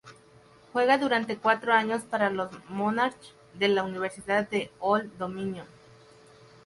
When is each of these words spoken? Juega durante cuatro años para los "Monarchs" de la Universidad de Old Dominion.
Juega 0.73 0.97
durante 0.97 1.37
cuatro 1.37 1.73
años 1.73 2.01
para 2.01 2.31
los 2.31 2.49
"Monarchs" 2.69 3.35
de 3.53 3.67
la 3.67 3.83
Universidad 3.83 4.49
de 4.49 4.71
Old 4.79 5.15
Dominion. 5.19 5.67